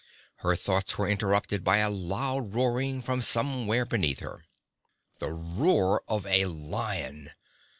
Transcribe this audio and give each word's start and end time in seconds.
Her 0.37 0.55
thoughts 0.55 0.97
were 0.97 1.07
interrupted 1.07 1.63
by 1.63 1.77
a 1.77 1.89
loud 1.91 2.55
roaring 2.55 3.03
from 3.03 3.21
somewhere 3.21 3.85
beneath 3.85 4.17
her. 4.19 4.45
The 5.19 5.29
roar 5.31 6.01
of 6.07 6.25
a 6.25 6.45
lion! 6.45 7.29